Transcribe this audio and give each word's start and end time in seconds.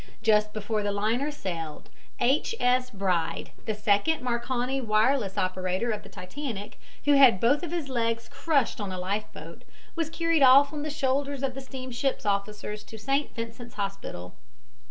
Just 0.23 0.51
before 0.51 0.81
the 0.81 0.91
liner 0.91 1.29
sailed, 1.29 1.91
H. 2.19 2.55
S. 2.59 2.89
Bride, 2.89 3.51
the 3.67 3.75
second 3.75 4.23
Marconi 4.23 4.81
wireless 4.81 5.37
operator 5.37 5.91
of 5.91 6.01
the 6.01 6.09
Titanic, 6.09 6.79
who 7.05 7.13
had 7.13 7.39
both 7.39 7.61
of 7.61 7.69
his 7.69 7.87
legs 7.87 8.27
crushed 8.27 8.81
on 8.81 8.91
a 8.91 8.97
life 8.97 9.31
boat, 9.31 9.63
was 9.95 10.09
carried 10.09 10.41
off 10.41 10.73
on 10.73 10.81
the 10.81 10.89
shoulders 10.89 11.43
of 11.43 11.53
the 11.53 11.91
ship's 11.91 12.25
officers 12.25 12.83
to 12.85 12.97
St. 12.97 13.35
Vincent's 13.35 13.75
Hospital. 13.75 14.33